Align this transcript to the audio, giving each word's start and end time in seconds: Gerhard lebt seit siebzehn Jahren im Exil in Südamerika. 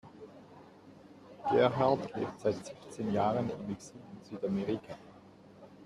Gerhard 1.51 2.15
lebt 2.15 2.39
seit 2.39 2.65
siebzehn 2.65 3.13
Jahren 3.13 3.51
im 3.51 3.71
Exil 3.71 4.01
in 4.17 4.23
Südamerika. 4.23 4.97